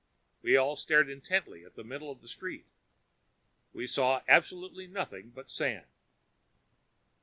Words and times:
We 0.41 0.57
all 0.57 0.75
stared 0.75 1.11
intently 1.11 1.63
at 1.63 1.75
the 1.75 1.83
middle 1.83 2.09
of 2.09 2.21
the 2.23 2.27
street. 2.27 2.65
We 3.71 3.85
saw 3.85 4.23
absolutely 4.27 4.87
nothing 4.87 5.29
but 5.29 5.51
sand. 5.51 5.85